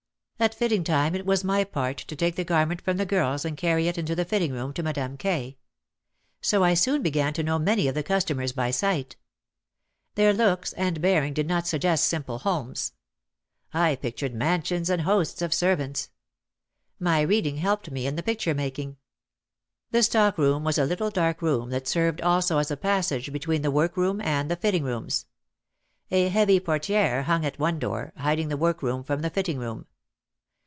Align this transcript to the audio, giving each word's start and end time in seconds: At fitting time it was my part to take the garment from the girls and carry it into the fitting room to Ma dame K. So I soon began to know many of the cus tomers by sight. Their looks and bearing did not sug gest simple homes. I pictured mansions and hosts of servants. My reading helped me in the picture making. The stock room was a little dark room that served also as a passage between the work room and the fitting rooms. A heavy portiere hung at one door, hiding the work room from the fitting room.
At 0.41 0.55
fitting 0.55 0.83
time 0.83 1.13
it 1.13 1.23
was 1.23 1.43
my 1.43 1.63
part 1.63 1.97
to 1.99 2.15
take 2.15 2.35
the 2.35 2.43
garment 2.43 2.81
from 2.81 2.97
the 2.97 3.05
girls 3.05 3.45
and 3.45 3.55
carry 3.55 3.87
it 3.87 3.95
into 3.99 4.15
the 4.15 4.25
fitting 4.25 4.51
room 4.51 4.73
to 4.73 4.81
Ma 4.81 4.91
dame 4.91 5.15
K. 5.15 5.59
So 6.41 6.63
I 6.63 6.73
soon 6.73 7.03
began 7.03 7.31
to 7.35 7.43
know 7.43 7.59
many 7.59 7.87
of 7.87 7.93
the 7.93 8.01
cus 8.01 8.25
tomers 8.25 8.51
by 8.51 8.71
sight. 8.71 9.17
Their 10.15 10.33
looks 10.33 10.73
and 10.73 10.99
bearing 10.99 11.35
did 11.35 11.45
not 11.47 11.67
sug 11.67 11.81
gest 11.81 12.05
simple 12.05 12.39
homes. 12.39 12.93
I 13.71 13.95
pictured 13.97 14.33
mansions 14.33 14.89
and 14.89 15.03
hosts 15.03 15.43
of 15.43 15.53
servants. 15.53 16.09
My 16.99 17.21
reading 17.21 17.57
helped 17.57 17.91
me 17.91 18.07
in 18.07 18.15
the 18.15 18.23
picture 18.23 18.55
making. 18.55 18.97
The 19.91 20.01
stock 20.01 20.39
room 20.39 20.63
was 20.63 20.79
a 20.79 20.85
little 20.85 21.11
dark 21.11 21.43
room 21.43 21.69
that 21.69 21.87
served 21.87 22.19
also 22.19 22.57
as 22.57 22.71
a 22.71 22.75
passage 22.77 23.31
between 23.31 23.61
the 23.61 23.69
work 23.69 23.95
room 23.95 24.19
and 24.21 24.49
the 24.49 24.55
fitting 24.55 24.83
rooms. 24.85 25.27
A 26.09 26.29
heavy 26.29 26.59
portiere 26.59 27.25
hung 27.25 27.45
at 27.45 27.59
one 27.59 27.77
door, 27.77 28.11
hiding 28.17 28.47
the 28.47 28.57
work 28.57 28.81
room 28.81 29.03
from 29.03 29.21
the 29.21 29.29
fitting 29.29 29.59
room. 29.59 29.85